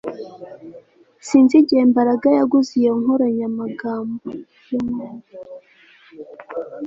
Sinzi 1.27 1.53
igihe 1.61 1.81
Mbaraga 1.91 2.27
yaguze 2.37 2.71
iyo 2.81 2.91
nkoranyamagambo 2.99 4.17